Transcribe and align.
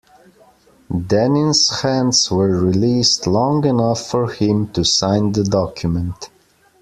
Dennin's 0.91 1.81
hands 1.83 2.31
were 2.31 2.59
released 2.59 3.27
long 3.27 3.63
enough 3.67 4.01
for 4.03 4.31
him 4.31 4.67
to 4.73 4.83
sign 4.83 5.31
the 5.33 5.43
document. 5.43 6.31